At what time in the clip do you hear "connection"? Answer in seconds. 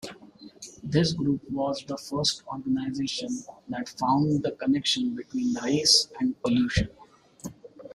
4.53-5.13